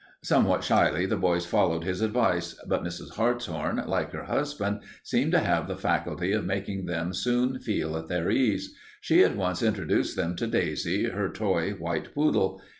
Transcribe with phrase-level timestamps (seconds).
[0.23, 3.11] Somewhat shyly the boys followed his advice, but Mrs.
[3.17, 8.07] Hartshorn, like her husband, seemed to have the faculty of making them soon feel at
[8.07, 8.73] their ease.
[8.99, 12.59] She at once introduced them to Daisy, her toy white poodle.